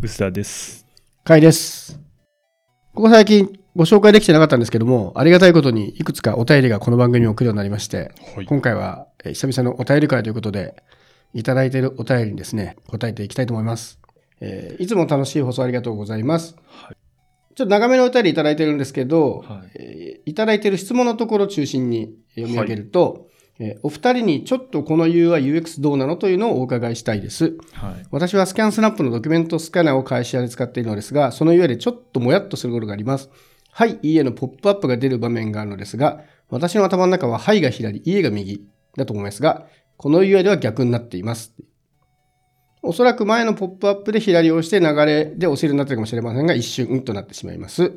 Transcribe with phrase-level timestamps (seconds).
[0.00, 0.86] 薄田です。
[1.24, 1.98] かいです。
[2.94, 10.82] ここ最近ご紹介できてなかったんですけども、ありがたいことにいくつかお便りがこの番組に送るようになりまして、はい今回はえー久々のお便り会ということで、
[11.32, 13.98] いただいているお便りにですね、答えていきたいと思います。
[14.40, 16.56] えーいつも楽しい放送ありがとうございます。
[16.66, 16.96] はい
[17.56, 23.33] ちょっと長めのお便りいただいてるんですけど、はいえーいただいている質問のところを中心に読み上げると、えー
[23.82, 27.56] お二人にちょっとこの UI、UX どうなのというのをお伺いしたいです。
[27.72, 28.06] はい。
[28.10, 33.30] 私はスキャンスナップのドキュメントスキャナーを会社で使っているのですが、その UI でちょっともやっとすることがあります。
[33.70, 41.54] はい、いいえのポップアップが出る場面があるのですが、私の頭の中ははいが左、いいえが右だと思いますが、この UI では逆になっています。
[42.82, 47.92] おそらく前のポップアップで左を押して流れで押せるようになっているかもしれませんが、一瞬うんとなってしまいます。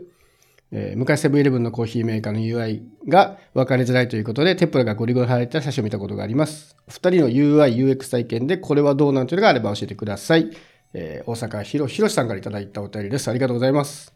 [0.72, 6.76] えー昔セブンイレブンのコーヒーメーカーの UI が分かりづらいということで、テプラがゴリゴリ入った写真を見たことがあります。
[6.88, 10.50] お二人の UI、UX 体験でこれはどうなんというのがあれば教えてください。
[10.94, 13.30] えー大阪ひろひろしさんからいただいたお便りです。
[13.30, 14.14] ありがとうございます。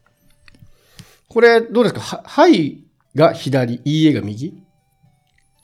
[1.30, 2.02] これ、どうですか？
[2.02, 2.84] ははい
[3.16, 4.62] が左、いいえが右？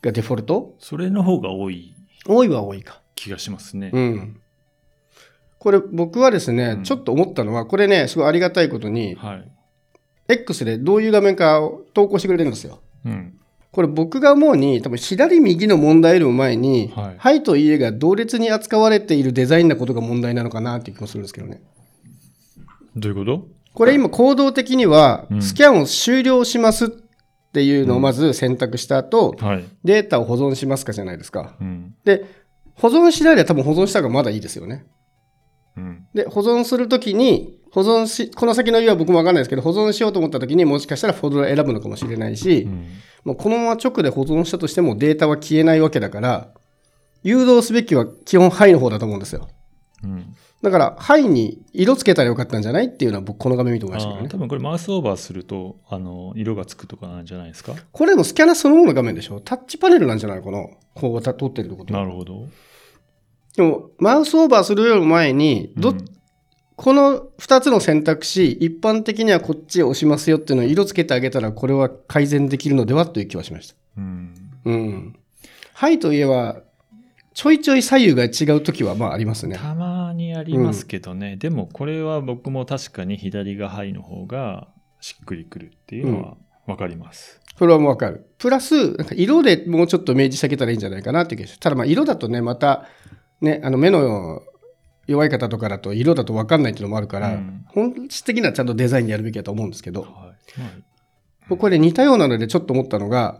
[0.02, 0.76] がデフォルト？
[0.80, 1.94] それの方が多い
[2.26, 3.02] 多いは多いか。
[3.16, 3.90] 気がしますね。
[3.94, 4.42] うん。
[5.60, 9.52] これ僕はですね、うんちょっと思ったのは、これね、すごいありがたいことに、はい。
[10.28, 12.80] X でどういう画面かを投稿してくれてるんですよ。
[13.06, 13.34] うん。
[13.72, 21.62] これ僕が思うに、多分左右の問題よりも前に、はいはいといいえが同列に扱われているデザインなことが問題なのかなっていう気もするんですけどね。
[22.96, 23.48] どういうこと？
[23.74, 26.90] これ今行動的にはう、んスキャンを終了しますっ
[27.54, 29.66] ていうのをまず選択した後、はい。
[29.84, 31.56] データを保存しますかじゃないですか。
[31.62, 31.94] うん。
[32.04, 32.26] で、
[32.74, 34.86] 保存しないで多分保存した方がまだいいですよね。
[35.78, 36.08] うん。
[36.14, 42.88] で、保存するときに、保存し、この先の意味は僕もわかんないですけど、保存しようと思ったときにもしかしたらフォルダを選ぶのかもしれないし、うん。
[43.24, 46.50] もうこのまま直で保存したとしてもデータは消えないわけだから、
[47.24, 49.48] 誘導すべきは基本はいの方だと思うんですよ。
[50.04, 50.36] うん。
[50.62, 54.38] だから、はいに色つけたらよかったんじゃないっていうのは僕この画面見て思いましたけどね多。
[54.38, 57.74] 分これマウスオーバーすると、あの、色がつくとかなんじゃないですか？
[57.92, 59.40] これでもスキャナーそのものの画面でしょ？
[59.40, 60.66] タッチパネルなんじゃないかな？
[60.96, 62.48] こうた撮ってるってことはなるほど。
[63.58, 66.06] でも、マウスオーバーするより前に、ど、うん
[66.78, 73.76] この2つの選択肢、一般的にはこっちを押しますよっていうのを色つけてあげたら、これは改善できるのではという気はしました。
[73.98, 74.34] うん。
[74.64, 75.16] うん。
[75.74, 76.62] はいといえば、
[77.34, 79.58] ちょいちょい左右が違うときはまあありますね。
[79.58, 84.68] たまにありますけどね、でもこれは僕も確かに左がはいの方が
[85.02, 87.42] しっくりくるっていうのはわかります。
[87.58, 88.28] それはもうわかる。
[88.38, 91.60] プラス、なんか色でもうちょっと明示してあげたらいいんじゃないかなっていう気がします。
[91.60, 92.86] ただまあ色だとね、また、
[93.42, 94.42] ね、あの目の
[95.06, 100.12] 弱い方とかだと色だと分かんないっていうのもあるから、うん本質的にはちゃんとデザインでやるべきだと思うんですけど、はい。
[100.12, 100.70] まあ
[101.50, 103.40] 僕これ似たようなのでちょっと思ったのが、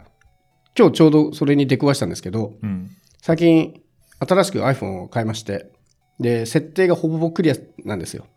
[0.78, 2.90] 今日ちょうどそれに出くわしたんですけど、うん。
[3.22, 3.82] 最近
[4.20, 5.72] 新しく iPhone を買いまして、
[6.20, 8.28] で、設定がほぼほぼクリアなんですよ。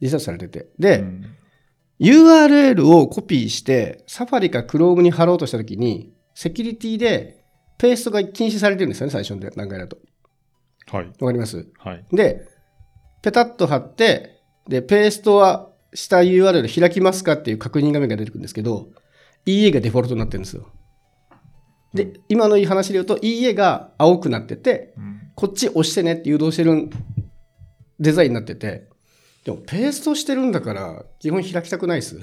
[0.00, 0.68] リサーチされてて。
[0.78, 1.24] で、うん
[2.00, 7.44] URL をコピーして、サファリか Chrome に貼ろうとしたときに、セキュリティで
[7.76, 9.98] ペーストが禁止されてるんですよね、最初の段階だと。
[10.90, 11.06] はい。
[11.06, 11.66] わかります？
[11.78, 12.04] はい。
[12.12, 12.46] で、
[13.22, 18.88] ペタッと貼って、で、ペーストはした URL 開きますかっていう確認画面が出てくるんですけど、
[19.46, 20.68] EA がデフォルトになってるんですよ。
[21.94, 26.90] で、今のいい話で言うと、EA が青くなってて、うんこっち押してねって誘導してる
[27.98, 28.88] デザインになってて、
[29.44, 32.20] でもペーストしてるんだから、基本開きたくないです。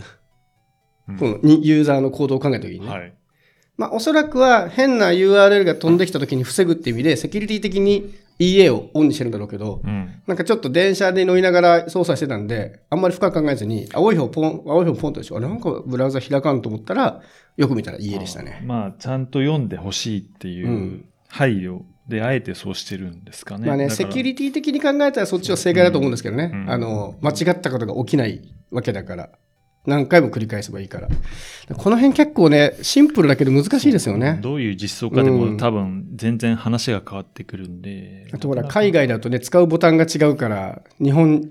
[1.08, 2.92] うんこのにユーザーの行動を考えたときにね。
[2.92, 3.14] はい。
[3.76, 10.22] まあ、おそらくは変な URL が飛んできたときに防ぐっていう意味で、セキュリティ的に EA をオンにしてるんだろうけど、うん。
[10.28, 15.38] なんかちょっと電車で乗りながら操作してたんで、あんまり深く考えずに、青い方ポン、青い方ポンとでしょ。
[15.38, 17.22] あれなんかブラウザ開かんと思ったら、
[17.56, 18.62] よく見たら EA でしたね。
[18.66, 23.68] まあ、ちゃんと読んでほしいっていううん配慮で、あえてそうしてるんですかね。
[23.68, 26.52] まあね、セキュリティ的に考えたらそっちは正解だと思うんですけどね。
[26.54, 29.30] うんあの、間違ったことが起きないわけだから。
[29.88, 31.08] 何回も繰り返せばいいから。
[31.76, 34.38] この辺結構ね、シンプルだけど難しいですよね。
[34.42, 38.28] どういう実装かでうんも多分全然話が変わってくるんで。
[38.34, 41.50] あとほら、海外だとね、使うボタンが違うから、日本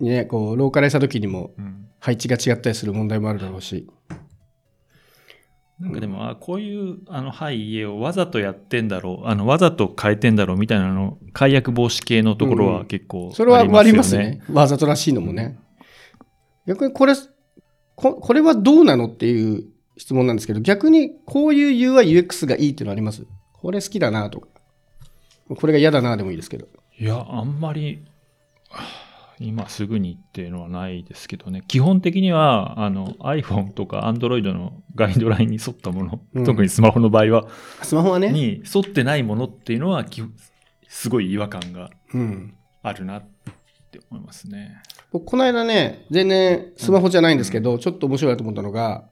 [0.00, 3.88] にね、こう、ローカライした時にもうん配置が違ったりする問題もあるだろうし。
[5.78, 14.42] なんかでも、あこういう、あの、はい、家をわざとやってんだろう、あの、わざと変えてんだろうみたいなの、解約防止系のところは結構、それはありますよね。。
[14.50, 15.58] わざとらしいのもね。
[16.66, 17.14] 逆にこれ、
[17.96, 19.64] ここれはどうなのっていう
[19.96, 23.26] 質問なんですけど、逆にこういう UI、UX がいいっていうのあります？
[23.54, 24.48] これ好きだなとか。
[25.48, 26.66] これが嫌だなでもいいですけど。
[26.98, 28.04] いや、あんまり、
[28.70, 29.06] はあ
[29.38, 31.62] 今すぐにっていうのはないですけどね。
[31.68, 37.48] 基本的には、あの、iPhone とか Android のガイドラインに沿ったもの、うん特にスマホの場合は、
[37.82, 38.30] スマホはね。
[38.30, 40.06] に沿ってないものっていうのは、
[40.88, 42.54] すごい違和感がうん。
[42.82, 43.52] あるなって
[43.96, 44.82] って思いますね。
[45.12, 49.08] 僕、この間ね、全然スマホじゃないんですけど、ちょっと面白いなと思ったのが、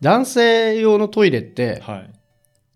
[0.00, 2.10] 男性用のトイレって、はい。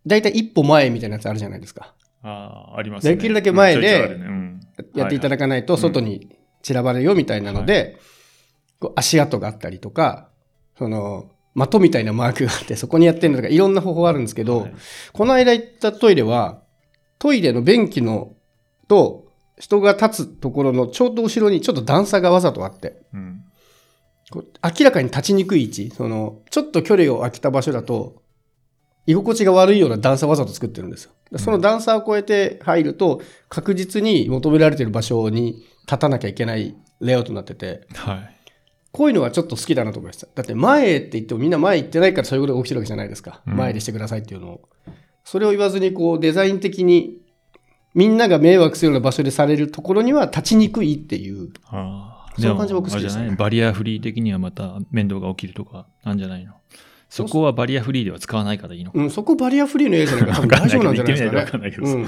[0.06, 1.94] だいたい一歩前みたいなやつあるじゃないですか。
[2.22, 3.16] ああ、ありますね。
[3.16, 4.18] できるだけ前で
[4.94, 5.40] やっていただく。
[5.40, 7.98] かないと、外に散らばるよみたいなので、
[8.78, 10.30] こう足跡があったりとか、
[10.78, 14.74] その、的みたいなマークがあって、そこにやってるのとか、いろんな方法あるんですけど、はい
[15.12, 16.62] この間行ったトイレは、
[17.18, 18.34] トイレの便器の
[18.88, 19.19] と
[19.60, 23.44] 人が立つところのちょうど後ろにちょっと段差がわざとあって、うん。
[24.32, 28.22] 明らかに立ちにくい位置、その、ちょっと距離を空けた場所だと、
[29.06, 31.12] 居心地が悪いような段差をわざと作ってるんですよ。
[31.36, 38.36] その段差を越えて入ると、確実に求められている場所に立たなきゃいけないレイアウトになってて、はい。
[38.92, 40.26] こういうのはちょっと好きだなと思いました。
[40.34, 43.42] だって前へって言ってもみんな前行ってないからそういうことが起きてるわけじゃないですか。
[43.46, 44.68] うん前でしてくださいっていうのを。
[45.24, 47.19] それを言わずにこうデザイン的に
[47.94, 51.52] みんなが迷惑するような場所でされるところには立ちにくいっていう。
[51.66, 52.40] ああ。
[52.40, 56.54] そういう感じも僕好きですねバリアフリー的にはまた面倒が起きるとかなんじゃないの？
[57.08, 58.98] そこはバリアフリーでは使わないからいいのか。
[58.98, 61.38] うん、そこバリアフリーのエリアじゃないから多分大丈夫なんじゃないですかね。
[61.38, 62.06] わかんないけどうん。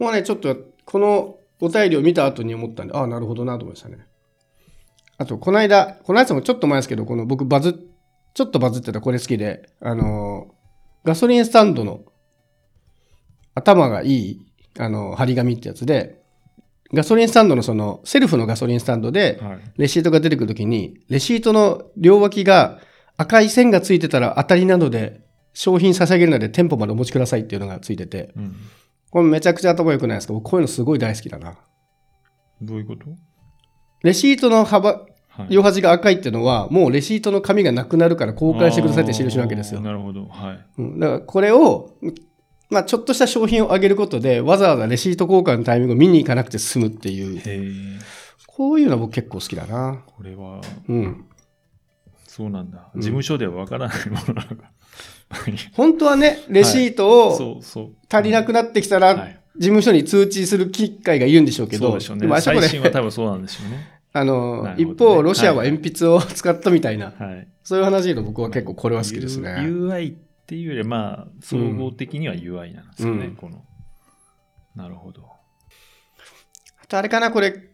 [0.00, 4.04] もうね、ちょっとこのお便りを見た後に思ったんで、ああ、なるほどなと思いましたね。
[5.16, 7.74] あと、この間、この間もちょっと前ですけど、この僕バズっ、
[8.34, 10.54] ちょっとバズってたこれ好きで、あのー
[11.06, 12.00] ガソリンスタンドの
[13.54, 14.43] 頭がいい、
[14.78, 16.22] あの、張り紙ってやつで、
[16.92, 19.58] ガソリンスタンドのその、セルフのガソリンスタンドで、はい。
[19.78, 22.78] レシートが出てくるときに、レシートの両脇が
[23.16, 25.20] 赤い線がついてたら当たりなどで
[25.52, 28.56] 商品差し上げるので店舗までお持ちくださいっていうのがついてて、うん。
[29.10, 30.32] これめちゃくちゃ頭良くないですか？
[30.32, 31.56] 僕こういうのすごい大好きだな。
[32.60, 33.06] どういうこと？
[34.02, 35.46] レシートの幅、はい。
[35.50, 39.80] 両端が赤いっていうのは、もうレシートの紙がなくなるから交換してくださいって印なわけですよ。
[39.80, 40.26] なるほど。
[40.26, 40.66] はい。
[40.78, 41.94] うん、だからこれを、
[42.70, 48.00] まあちょっとした商品をあげることで、わざわざレシート交換のタイミングを見に行かなくて済むっていう。
[48.46, 50.02] こういうのは僕結構好きだな。
[50.06, 51.24] これは、うん。
[52.26, 52.90] そうなんだ。
[52.94, 54.70] うん事務所ではわからないものなのか。
[55.74, 57.90] 本当はね、レシートをそうそう。
[58.08, 62.28] 足りなくなってきたら、はい事務所に通知する機会がいるんでしょうけど、そうでしょうね。
[62.32, 64.00] あそこで最新は多分そうなんでしょうね。
[64.12, 67.48] あの、なるほどね一方、ロシアは鉛筆を使ったみたいな、はい。
[67.62, 69.62] そういう話の僕は結構これは好きですね。
[69.62, 70.14] U- UI
[70.44, 73.64] っていうよりまあ、総合的には UI なんですよね、うんこの。
[74.76, 75.22] なるほど。
[76.82, 77.70] あとあれかな、これ、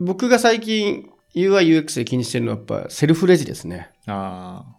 [0.00, 3.90] 僕が最近 UI、UX で気にしてるのはやっぱセルフレジですね。
[4.06, 4.76] ああ、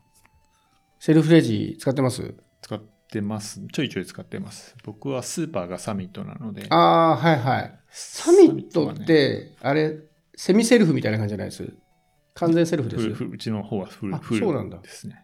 [0.99, 2.33] セルフレジ使ってます？
[2.61, 3.61] 使ってます。
[3.71, 4.75] ちょいちょい使ってます。
[4.83, 6.65] 僕はスーパーがサミットなので。
[6.69, 7.79] ああ、はいはい。
[7.89, 9.99] サミットって、あれ、
[10.35, 11.71] セミセルフみたいな感じじゃないです？
[12.33, 13.07] 完全セルフです。
[13.07, 15.23] うちの方はフルあフルそうなんだですね。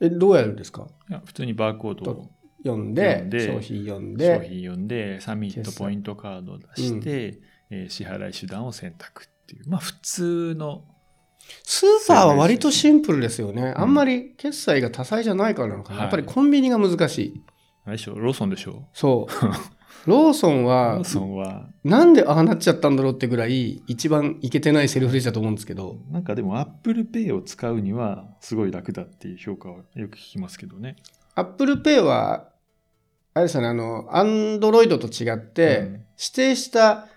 [0.00, 0.86] え、どうやるんですか？
[1.08, 2.30] いや普通にバーコードを
[2.64, 7.38] 読んで商品読ん商で、品読んで、サミットポイントカードを出して、
[7.70, 10.84] えー支払い手段を選択っていう、まあ普通の、
[11.64, 13.74] スーパーは割とシンプルですよね。
[13.76, 15.96] あんまり決済が多彩じゃないからなのかな。
[15.96, 17.44] はいやっぱりコンビニが難しい。
[17.84, 18.88] あれでしょ、ローソンでしょ？
[18.92, 19.32] そう。
[20.06, 30.96] ローソンロはー、ソンは、なんでああなっちゃったんだろうってぐらい、一番いけてないセルフレジだと思うんですけど、なんかでも Apple Pay を使うにはすごい楽だっていう評価はよく聞きますけどね。
[31.34, 32.50] Apple Pay は、
[33.34, 37.08] あれですよね、あの、Android と違って、うん指定した、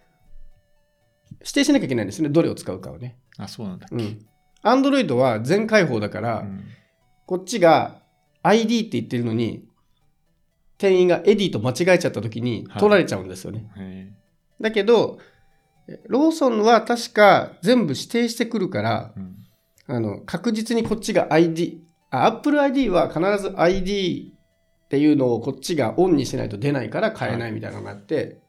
[1.42, 2.30] 指定しなきゃいけないんですね。
[2.30, 3.20] どれを使うかをね。
[3.38, 3.96] あ、そうなんだっけ。
[3.96, 4.26] うん。
[4.64, 6.64] Android は全開放だから、うん
[7.28, 8.00] こっちが
[8.42, 9.67] ID って言ってるのに、
[10.78, 13.70] 店員がエディと間違えちゃった時にはい取られちゃうんですよね。
[13.78, 14.14] へ
[14.62, 15.20] だけど、
[15.88, 19.38] えローソンは確か全部指定してくるから、ーうん
[19.90, 24.34] あの、確実にこっちが ID、あ、Apple ID は必ず ID
[24.86, 28.42] っていうのをこっちがオンにしないと出ないから買えないみたいなのがあって、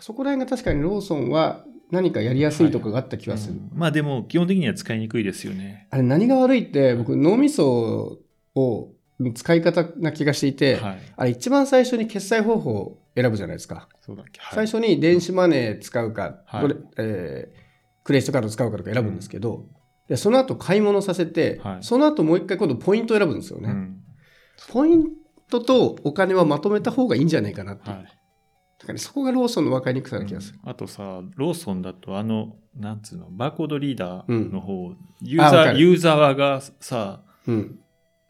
[0.00, 3.54] そこら辺が確かにローソンは何かやりやすいとこがあった気がする。
[3.54, 5.86] うんまあでも基本的には使いにくいですよね。
[5.90, 8.18] あれ何が悪いって、僕脳みそ
[8.54, 8.88] をの
[9.34, 10.98] 使い方な気がしていて、はい。
[11.16, 13.88] あれ一番最初に決済方法を選ぶじゃないですか。
[14.00, 14.40] そうだっけ。
[14.40, 17.66] はい、最初に電子マネー使うか、はいこれえー
[18.04, 19.66] クレジットカード使うかとか選ぶんですけど、
[20.08, 23.70] でその後買い物させて、はいその後もう一回今度ポイントを選ぶんですよね。
[23.70, 24.02] うん
[24.70, 25.08] ポイン
[25.50, 27.90] トとお金はまとめた方がいいんじゃないかなって。
[27.90, 28.04] はい
[28.78, 30.58] だからそこがローソンの分かりにくさな気がする。
[30.62, 34.92] あとさ、ローソンだとあの、なんつうの、バーコードリーダーの方、
[35.22, 37.78] ユあわーザー、ユーザーがさ、うん。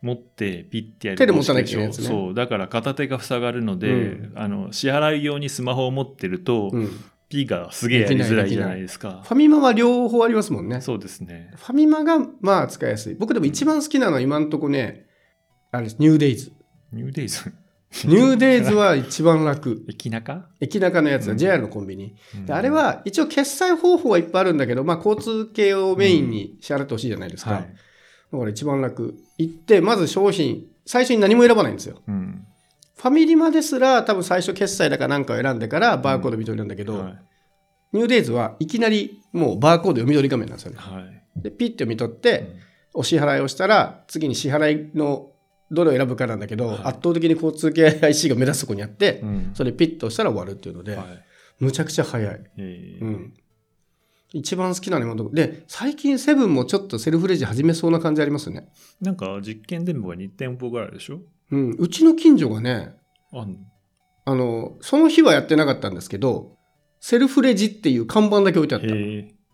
[0.02, 2.34] 持ってピッてやる手で持たなきゃいけないやつねそう。
[2.34, 6.90] だから片手が塞がるので、うんあの、支払い用にスマホを持ってると、うん。
[7.28, 9.30] ピがすげえやりづらいじゃないですかフ。
[9.30, 10.80] ァミマは両方ありますもんね。
[10.80, 11.52] そうですね。
[11.56, 13.14] ファミマがまあ使いやすい。
[13.14, 15.06] 僕でも一番好きなのは今んとこね、
[15.72, 16.52] あれです、ニューデイズ。
[16.92, 17.52] ニューデイズ。
[18.04, 19.84] ニューデイズは一番楽。
[19.88, 22.14] 駅中、駅中のやつだ、うん JR のコンビニ。
[22.36, 27.52] うんであれ、は、一応決済方法はいっぱいあるんだけど、まあ、交通系をメインに支払ってほしいじゃないですか。
[27.52, 27.74] はい。
[28.32, 29.14] だから一番楽。
[29.38, 32.00] 行って、まず商品、最初に何も選ばないんですよ。
[32.06, 32.46] うん。
[32.96, 37.18] ファミリマですら、多分最初決済だかなんかを選んでから、バーコード見取りなんだけど、はい。
[37.92, 40.78] ニューデイズはいきなりもうバーコード読み取り画面なんですよね。
[40.78, 41.42] はい。
[41.42, 42.56] で、ピッて読み取って、
[42.94, 45.30] お支払いをしたら、次に支払いの
[45.70, 49.50] どれを選ぶかなんだけど、はい圧倒的に交通系 IC が目立つとこにあって、うん。
[49.54, 51.06] それピッと押したら終わるっていうので、はい。
[51.58, 52.40] むちゃくちゃ早い。
[52.58, 53.34] えーうん。
[54.36, 58.68] 一番好きなの今のとこで、最近セブンもちょっとセルフレジ始めそうな感じありますよね。
[59.00, 61.20] なんか実験店舗が2店舗ぐらいでしょ？
[61.50, 61.70] うん。
[61.78, 62.94] うちの近所がね、
[63.32, 63.46] あ
[64.24, 66.56] あの、その日はやってなかったんですけど、
[67.00, 68.86] セルフレジっていう看板だけ置いてあった。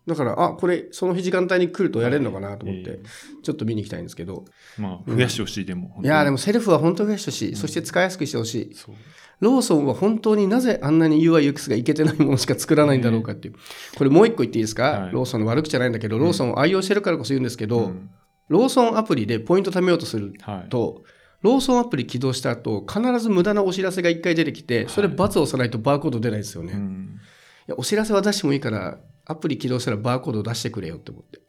[0.05, 3.03] だから、あ、これ、その日時間帯に来るとやれるのかなと思って、え
[3.41, 4.43] ちょっと見に行きたいんですけど。
[4.77, 6.01] ーまあ、増やしてほしい、でも。
[6.03, 6.33] いやーでも。
[6.33, 7.53] もセルフは本当に増やしてほしい。
[7.53, 8.73] んそして使いやすくしてほしい。
[8.75, 8.95] そう。
[9.43, 13.55] ローソンは本当になぜあんなに UI、UX がいけてないものしか作らないんだろうかっていう。
[13.97, 18.09] これもう一個言っていいですか、はいローソンの悪口じゃないんだけど、ローソンを愛用してるからこそ言うんですけど、うん
[18.49, 20.69] ローソンアプリでポイント貯めようとするはい。
[20.69, 21.03] と、
[21.41, 26.73] ローソンアプリ起動した後、必ず無駄なお知らせが一回出てきて、それはい×を押さないとバーコード出ないですよね。
[26.73, 27.19] いうん。
[27.67, 31.41] やお知らせは出してもいいから、アプリ起動したらバーコードを出してくれよって思って。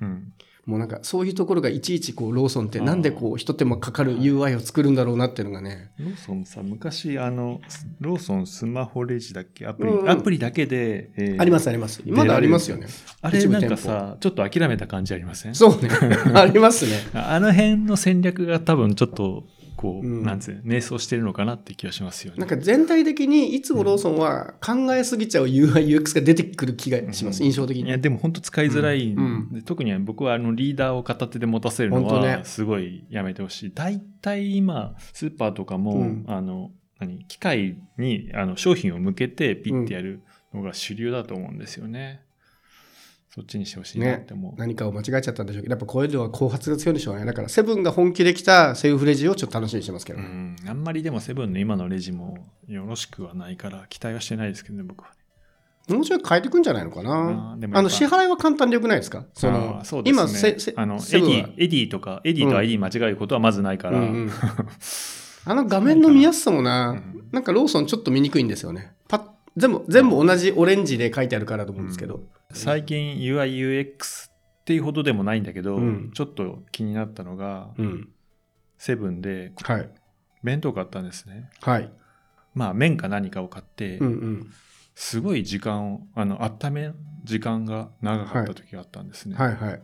[0.00, 0.32] うん。
[0.66, 5.92] もうなんかそういうところがいちいちこうローソンってなんでこう一手間かかる UI を作るんだろうなっていうのがね。
[5.98, 7.60] ローソンさ、昔、あの、
[8.00, 9.64] ローソンスマホレジだっけ？
[9.64, 12.02] アプリ、うんうんアプリだけで、えーありますあります。
[12.06, 12.88] まだありますよね。
[13.22, 15.54] あれなんかさ、ちょっと諦めた感じありません？
[15.54, 15.88] そうね。
[16.34, 16.98] ありますね。
[17.14, 19.44] あの辺の戦略が多分ちょっと、
[19.86, 22.40] こう、うんなんつうの、迷走してるのかなって気がしますよね。
[22.40, 27.84] なんか全体的にいつもローソンは考えすぎちゃう UI、UX が出てくる気がします、うん印象的に。
[27.84, 33.72] いや、でも本当使いづらい、うんで特に僕はあのリーダーを片手で持たせるのはすごいやめてほしい。
[33.72, 40.22] 大体今、スーパーとかも、うんあの、何機械にあの商品を向けてピッてやる
[40.54, 42.22] のが主流だと思うんですよね。
[43.36, 44.54] そっちにしてほしいなって思う。
[44.56, 47.26] 何かを間違えちゃったんでしょうけど、やっぱこういうのは後発が強いんでしょうね。
[47.26, 50.20] だからセブンが本気できたセルフレジをちょっと楽しみにしてますけど。
[50.20, 50.24] ね。
[50.24, 55.10] うん、あんまりでもセブンの今のレジもよろしくはないから期待はしてないですけどね、僕は。
[55.88, 59.26] もうちょい変えていくんじゃないのかあなあの、支払いは簡単でよくないですか？
[59.34, 64.30] そのそうですね、今せ、せあのエディ、エディとか、エディと ID 間違えることはまずないから、うんうん。
[65.44, 67.28] あの画面の見やすさもな、うん。
[67.30, 68.95] なんかローソンちょっと見にくいんですよね。
[69.56, 72.20] 全部、全部同じオレンジで書いてあるからと思うんですけど。
[72.52, 74.32] 最近 UI、UX っ
[74.64, 78.08] ていうほどでもないんだけど、うんちょっと気になったのが、うん。
[78.78, 79.90] セブンではい。
[80.42, 81.50] 弁当買ったんですね。
[81.62, 81.90] はい。
[82.54, 84.50] まあ麺か何かを買って、うんうん。
[84.94, 86.92] すごい時間を、あの、温め
[87.24, 89.36] 時間が長かった時があったんですね。
[89.36, 89.82] はいはい。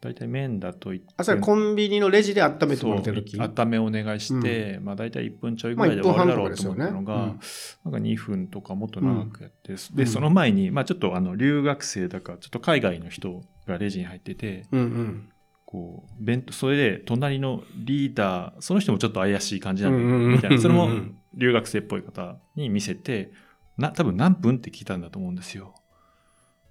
[0.00, 9.96] 大体麺だと1あ、それコンビニのレジで温めてもらってる温めお願いして、まあ大体1分ちょいぐらいでまあ終わるだろうと思ったのが、一分半となんか2分とかもっと長くやって、うん。
[9.96, 15.28] で、その前に、まあちょっとあの留学生だから、ちょっと海外の人がレジに入ってて、うんうん。
[15.64, 23.30] こう、弁当、それで隣のリーダー、その人もちょっと怪しい感じなんだけど、うんうんうんみたいな、それもうんうん留学生っぽい方に見せて、
[23.76, 25.74] な、多分何分って聞いたんだと思うんですよ。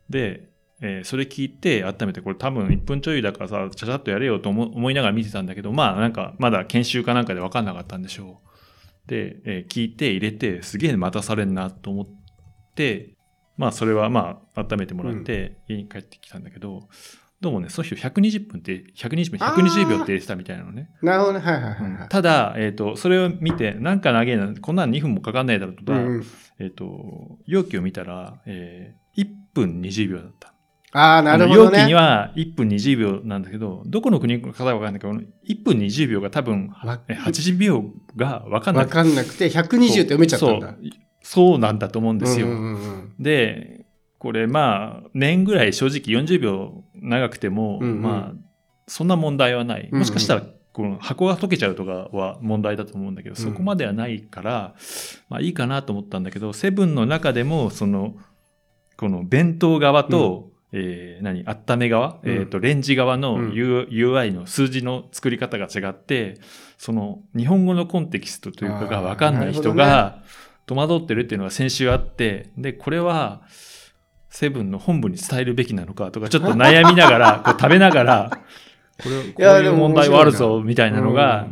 [0.10, 0.50] で、
[0.82, 9.10] えーそれ聞いて温めて、これ多分1分ちょいだからさ、ちゃちゃっとやれよと思思いながら見てたんだけど、まあなんかまだ研修かなんかで分かんなかったんでしょう。
[9.10, 12.06] で、えー聞いて入れて、すげえ待たされんなと思っ
[12.76, 13.16] て、
[13.58, 16.90] まあそれはまあ温めてもらって家に帰ってきたんだけど、
[17.42, 20.90] どうもね、その人120分って、120分、120秒って入れてたみたいなのね。
[21.02, 21.40] なるほどね。
[21.40, 22.10] はいはいはいはい。
[22.10, 26.26] ただ、えっ、と、それを見て、なんか長えな、こんなん2分もかかんないだろうとか、うんうん
[26.60, 30.55] えっ、と、容器を見たら、えー1分20秒だった。
[30.98, 31.86] ああ、なるほあの容器どね。
[31.88, 37.84] には1分20秒なんだけど、どこの国の方かわかんないけど、1分20秒が多分、わえ80秒
[38.16, 40.68] がわかんなわくかんなくて、120って読めちゃったんだ。
[40.68, 40.78] そう
[41.22, 42.48] そうなんだと思うんですよ。
[42.48, 43.86] うんうんうんうんで、
[44.20, 48.46] これまあ、年ぐらい正直40秒長くても、うんうんまあ、
[48.88, 49.90] そんな問題はない。
[49.92, 54.76] もしかしたら、この箱が溶けちゃうとかは問題だと思うんだけど、んそこまではないから、
[55.30, 58.16] まあいいかなと思ったんだけど、セブンの中でも、その、
[58.98, 62.32] この弁当側と、えー何温め側、うん。
[62.32, 63.54] えっ、と、レンジ側のうん。
[63.54, 66.38] U- UI の数字の作り方が違って、
[66.78, 70.22] その日本語のコンテキストというかがわかんない人が
[70.66, 73.42] 戸惑ってるっていうのが先週あって、で、これは、
[74.30, 78.30] セブンの本部に伝えるべきなのかとか、ちょっと悩みながら、 こう食べながら、
[79.02, 81.48] これ、こういう問題はあるぞ、みたいなのが、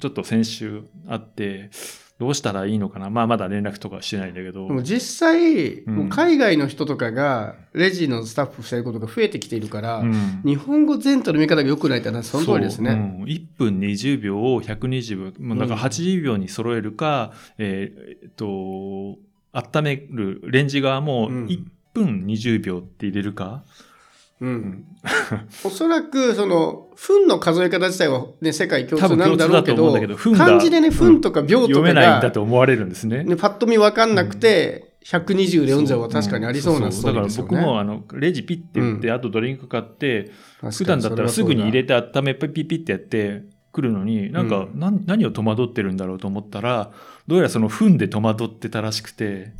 [0.00, 1.70] ちょっと先週あって、
[2.18, 3.10] どうしたらいいのかな？
[3.10, 4.66] まあまだ連絡とかしてないんだけど。
[4.68, 4.72] で。
[4.72, 6.08] も実際、うん。
[6.08, 10.40] 海外の人とかがレジのスタッフしてることが増えてきているから、うん。
[10.44, 12.90] 日本語全との見方が良くないってのはその通りですね。
[12.90, 12.98] そう。
[12.98, 19.18] うん、1分20秒を120秒、だから80秒に揃えるか、えーえっと、
[19.52, 21.46] 温めるレンジ側もうん。
[21.46, 23.85] 1分20秒って入れるか、うん
[25.64, 33.24] おそらくその分の数え方自体は、ね、世界共通なんだろうけどけど漢字でね分とか秒と読めかが、ないんだと思われるんですね。
[33.24, 37.50] ね、パッと見分かんなくて、120で読んじゃうは確かにありそうなストーリーですよね。
[37.50, 40.32] だから僕もあのレジピッて打って、あとドリンク買って、
[40.70, 41.88] 普段だったらすぐに入れて。
[41.88, 46.90] て温めピッピッピッってやってくるのに、なんか、うんなん何を戸惑ってるんだろうと思ったら、
[47.26, 49.52] どうやらその糞で戸惑ってたらしくて、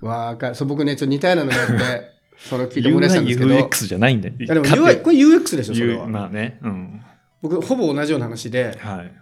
[0.00, 3.54] わかるそう僕ね、ちょっと似たようなのがあって、それを聞いてもらいたんですけど。
[3.54, 4.34] い UX じゃないんだよ。
[4.40, 6.06] やでも勝 UI、手これ UX でしょ、それは。
[6.06, 6.58] まあね。
[6.62, 7.02] うん。
[7.42, 9.12] 僕、ほぼ同じような話で、はい。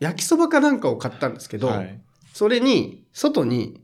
[0.00, 2.00] 焼きそばかなんかを買ったんですけど、はい。
[2.32, 3.80] それに、外に、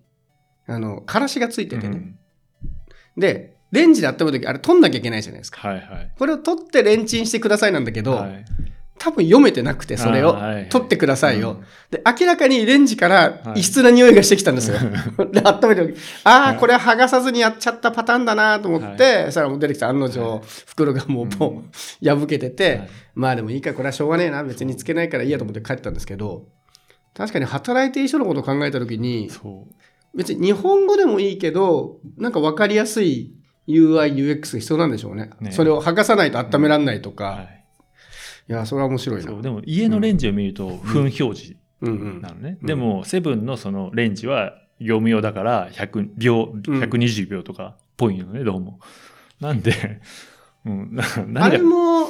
[0.67, 1.97] あの、からしがついててね。
[1.97, 2.17] うん
[3.17, 5.69] で、レンジで温めるとき、あれ取んなきゃいけないじゃないですか。
[5.69, 6.13] はいはい。
[6.19, 8.45] これを取ってレンチンしてくださいなんだけど、はい
[9.01, 10.37] 多分読めてなくて、それを、
[10.69, 11.53] 取ってくださいよ。
[11.53, 11.65] うん。
[11.91, 13.61] で、明らかにレンジからはい。
[13.61, 14.77] 異質な匂いがしてきたんですよ。
[15.33, 16.57] で、温めてああ、はい。
[16.59, 20.41] これは剥がさずにやっちゃったパターンだなと思って、そしたらもう出てきた案の定、はい。
[20.67, 21.65] 袋がもう、も
[22.03, 22.89] う破けてて、はい。
[23.15, 26.45] まあでもいいか、これはしょうがねえな、別につけないからいいやと思って帰ったんですけど、
[27.15, 29.75] 確かに働いている人のことを考えた時に、そう。
[30.15, 33.33] 別に日本語でもいいけど、なんか分かりやすい
[33.67, 35.31] UI、UX が必要なんでしょうね。
[35.41, 35.53] ね。
[35.53, 37.49] それを剥がさないと温められないとか。、は
[38.51, 38.57] いい。
[38.57, 39.31] や、それは面白いな。
[39.31, 42.59] そうでも家のレンジを見ると、糞表示なのね。
[42.61, 48.81] うんでも、セブンのそのレンジは業務用だから100秒、120秒とかっぽいのね、どうも。
[49.41, 50.01] なんで、
[50.67, 52.09] うん、なあれも、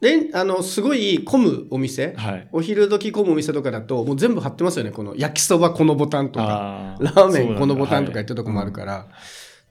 [0.00, 2.48] レンあの、すごい混むお店、はい。
[2.52, 4.90] お昼時混むお店とかだと、もう全部貼ってますよね。
[4.90, 9.08] この焼きそばこのボタンとか、あラーメンこのボタンとかはい言ってるとこもあるから、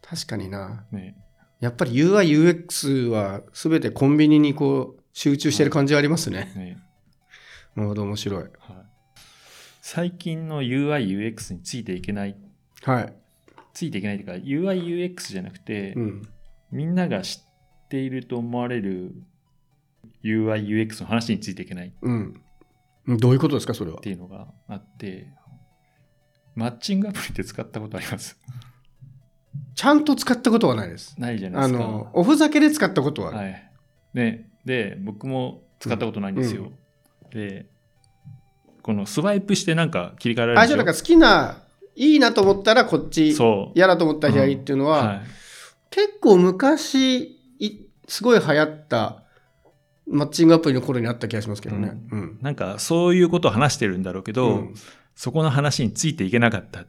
[0.02, 0.86] 確かにな。
[0.92, 1.16] ね、
[1.62, 6.52] やっぱり UI、UX は全てコンビニにこう、集中してる感じはありますね。
[6.56, 6.78] ね、
[7.76, 8.44] なるほど、面白い。
[8.44, 8.52] はい。
[9.82, 12.38] 最近の UI、UX についていけない、
[12.84, 13.14] はい。
[13.74, 16.30] ついていけないというか、UI、UX じゃなくて、うん。
[16.72, 19.16] みんなが知っていると思われる
[20.24, 22.40] UI、UX の話についていけないっうん。
[23.08, 23.98] どういうことですか、それは？
[23.98, 24.12] て。
[24.12, 25.30] いうのがあって、
[26.53, 28.38] マッチングアプリって使ったことあります？
[29.74, 31.20] ちゃんと使ったことはないです。
[31.20, 31.84] ないじゃないですか。
[31.84, 33.38] あの、おふざけで使ったことはある。
[33.38, 33.72] はい。
[34.14, 36.72] ね、で、僕も使ったことないんですよ。
[37.32, 37.66] で、
[38.84, 41.64] このスワイプしてなんか切り替えられるあ、から好きな、
[41.96, 43.77] いいなと思ったらこっち、そう。
[43.77, 45.22] 嫌だと思ったら左っていうのは、はい
[45.90, 49.24] 結構昔い、すごい流行った
[50.06, 51.94] マッチングアプリの頃にあった気がしますけどね。
[52.12, 52.38] うん。
[52.42, 54.74] なんかそういうことを話してるんだろうけど、うん
[55.20, 56.86] そこの話についていけなかったっ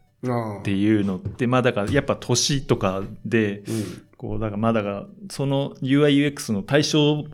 [0.63, 7.25] ていうのって、まあだからやっぱ年とかで、うんこう、だからまあだから、その UI、UX の対象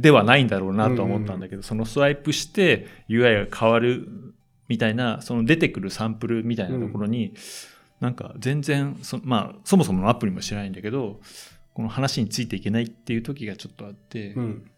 [0.00, 4.34] ではないんだろうなとは思ったんだけど、そのスワイプして UI が変わる
[4.68, 7.34] みたいな、その出てくるサンプルみたいなところに、
[8.00, 11.20] なんか全然そ、まあそもそものアプリも知らないんだけど、
[11.74, 14.70] この話についていけないっていう時がちょっとあって、うん。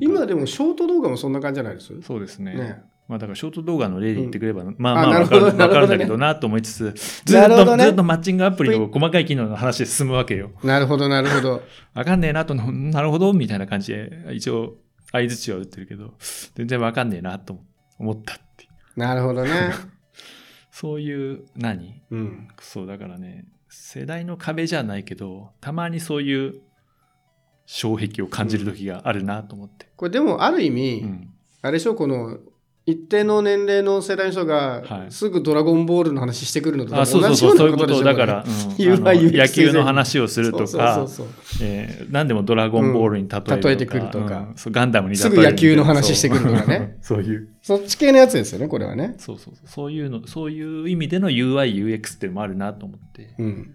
[0.00, 2.02] 今でもショート動画もそんな感じじゃないです？
[2.02, 2.54] そうですね。
[2.54, 2.82] ね。
[3.08, 10.50] まあだからショート動画の例で言ってくれば、まああまあわかるなるほどわかるんだけどどなと思いつつ、ずっと、ねずっとマッチングアプリの細かい機能の話で進むわけよ。
[10.62, 11.62] なるほど、なるほど。
[11.94, 14.76] わかんねえなと、なるほど、みたいな感じで、一応、
[15.10, 16.14] 相づちは打ってるけど、
[16.54, 17.58] 全然わかんねえなと
[17.98, 19.00] 思ったっていう。
[19.00, 19.50] なるほどね。
[20.70, 22.02] そういう、何？
[22.10, 22.48] うん。
[22.60, 26.60] そう、だからね、世代の壁じゃないけど、たまにそういう
[27.66, 29.88] 障壁を感じる時があるなと思って。
[29.96, 31.30] これでもある意味、うん。
[31.62, 32.38] あれでしょ、この、
[32.90, 38.04] 一定の年齢の世代の人はが、いすぐドラゴンボールの話してくるのとあ、そうそう同じよそう、そういうことでしょ。
[38.04, 41.06] だから、うん 野球の話をするとそか
[42.08, 47.48] 何でもドラゴンボールに例えうん例えてくるとかうんガンダムに例えすぐ野球の話してくるとかね そういう。
[47.60, 49.16] そっち系のやつですよね、これはね。
[49.18, 49.68] そうそうそう。
[49.68, 53.34] そういうの、そういう意味での UI、UX っていうのもあるなと思って。
[53.38, 53.74] うん。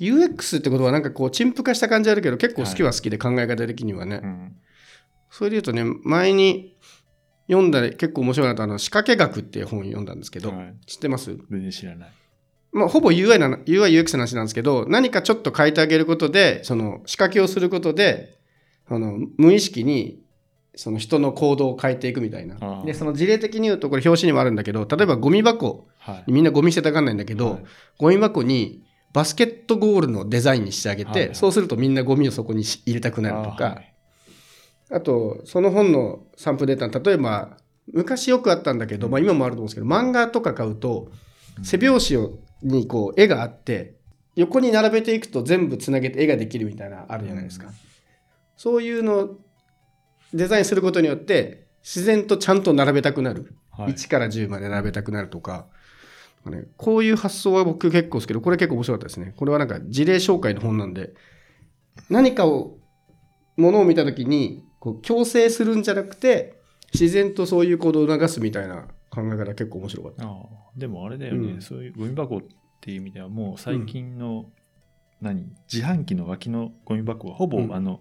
[0.00, 4.20] UX ってことはなんかこう、陳腐化した感じあるけど、結構好きは好きで考え方的にはね。
[4.22, 4.52] うん。
[5.32, 6.76] それで言うとね、前に
[7.52, 10.74] 読んだ結構面白いなと、あの、仕掛け学っていう本を読んだんですけど、はい。
[10.86, 11.36] 知ってます？
[11.50, 12.12] 全然知らない。
[12.72, 18.38] まあ、ほぼ UI な、UI、UX の話なんですけど、何かちょっと変えてあげることで、その仕掛けをすることで、
[18.88, 20.20] あの、無意識に、
[20.74, 22.82] その人の行動を変えていくみたいな。
[22.86, 26.32] で、その事例的に言うと、これ表紙にもあるんだけど、例えばゴミ箱はい。
[26.32, 27.64] みんなゴミ捨てたがんないんだけど、はい。
[27.98, 31.26] ゴミ箱にバスケットゴールのデザインにしてあげて、はい。
[31.26, 33.91] はいそうするとみんなゴミをそこにし入れたくなるとか、あはい
[34.90, 37.56] あと、その本のサンプルデータの例えば、
[37.92, 41.10] 昔よくあったんだけど、まあ今もあると思うんですけど、漫画とか買うと、
[41.62, 43.96] 背表紙をにこう絵があって、
[44.36, 47.66] 横に並べていくと全部つなげて絵ができるみたいなあるじゃないですか。
[47.66, 47.72] うん
[48.62, 49.38] そういうのを
[50.32, 53.56] デザインすることによって、自然とちゃんと並べたくなる。
[53.72, 55.66] はい1から10まで並べたくなるとか、
[56.46, 59.34] ね、こういう発想は僕結構好きで、これ結構面白かったですね。
[59.36, 61.12] これはなんか事例紹介の本なんで、
[62.08, 62.78] 何かを、
[63.56, 66.60] ものを見たときに、こう強制するんじゃなくて、
[66.92, 70.24] 自然とそういう行動を促すみたいな考え方結構面白かった。
[70.26, 70.34] ああ
[70.76, 72.40] でもあれだよね、うんそういうゴミ箱っ
[72.80, 74.46] ていう意味ではもう最近の、
[75.20, 75.46] 何？
[75.72, 78.00] 自販機の脇のゴミ箱はほぼ、うんあの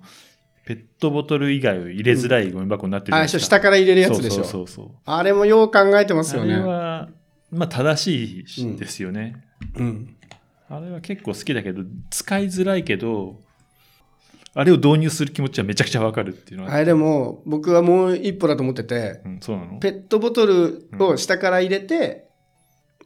[0.65, 4.43] ペットボトル以外を入れづらいゴミ箱になってるじゃないあ、ですか、下から入れるやつでしょ。
[4.43, 6.59] そうそうあれもよう考えてますよあれね。
[6.63, 7.09] は
[7.51, 9.43] まあ正しいですよね、
[9.75, 10.15] うん。
[10.67, 13.39] あれは結構好きだけど使いづらいけど
[14.53, 16.73] あれを導入する気持ちはめちゃくちゃわかるっていうのは。
[16.73, 19.79] あれでも、僕はもう一歩だと思ってて、うん、そうなの？
[19.79, 22.29] ペットボトルを下から入れて、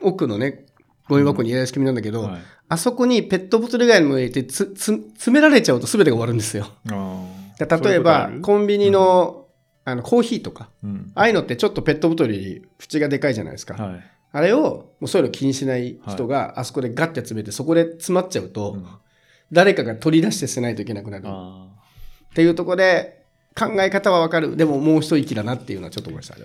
[0.01, 0.65] 奥のね、
[1.07, 6.65] ゴミ箱に入れる仕組みなんだけど、はい、あそこにペットボトル以外のもの入れてつつ詰められちゃうと全てが終わるんですよ。
[7.59, 9.45] 例えばそういうコンビニの,、
[9.83, 11.11] あのコーヒーとかうん。
[11.13, 14.03] ああいうのってちょっとペットボトルより縁がでかいじゃないですか、はい。
[14.31, 14.59] あれを
[14.99, 18.87] もうそういうの気にしない人があそこでガッて詰めてそこで詰まっちゃうと、うん
[19.51, 21.23] 誰かが取り出して捨てないといけなくなる。
[21.23, 21.67] っあ
[22.33, 23.23] ていうところで
[23.57, 24.55] 考え方はわかる。
[24.57, 26.35] でももう一息だなっていうのはちょっと思いました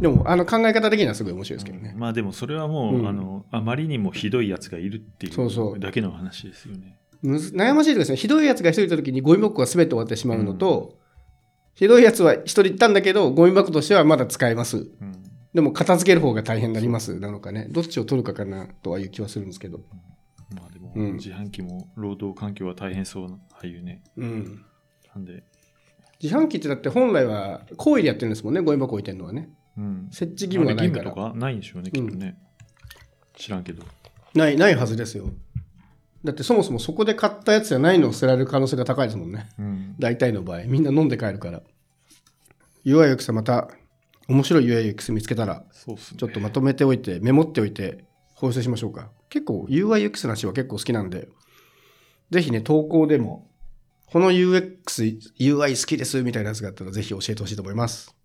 [0.00, 2.00] でもあの考え方的にはすごい面白いですけどね、うん。
[2.00, 3.08] まあでもそれはもう、うん。
[3.08, 5.76] あのあまりにもひどいやつがいるっていそうそう。
[5.76, 6.98] うだけの話ですよね。
[7.22, 8.16] むず悩ましいですね。
[8.16, 10.96] ひどいやつが一人いた時にゴミ箱が全て終わってしまうのと、
[11.74, 14.78] ひどいやつは一人いったんだけどゴミ箱としてはまだ使えます。
[14.78, 14.86] うん。
[15.54, 17.18] でも片付ける方が大変になります。
[17.18, 17.68] なのかね。
[17.70, 19.80] どっちを取るかかなとはいう気はするんですけど
[20.54, 21.12] まあでも、うん。
[21.14, 24.02] 自販機も労働環境は大変そうなああいうね。
[24.16, 24.64] うん。
[25.14, 25.42] なんで、
[26.22, 29.50] 自販機ってだって本来は行為でやってるんですもんねゴミ箱置いてるのはね。
[29.76, 31.04] うん、設置義務はないから。
[31.04, 32.38] 義務とかないんでしょうね、きっとね。
[33.36, 33.82] 知らんけど。
[34.34, 35.30] ないないはずですよ。
[36.24, 39.48] だってそもそもそこで買ったやつじゃないのを捨てられる可能性が高いですもんね。
[39.58, 40.62] うん、大体の場合。
[40.64, 41.62] みんな飲んで帰るから。
[42.84, 43.68] UIX また
[44.28, 45.64] 面白い UIX 見つけたら。
[45.72, 48.04] ちょっとまとめておいてメモっておいて
[48.34, 51.28] 放送しましょうか結構 UIX の話は結構好きなんで
[52.30, 53.48] ぜひね投稿でも
[54.06, 58.15] この UX UI 好きですみたいなやつがあったらぜひ教えてほしいと思います。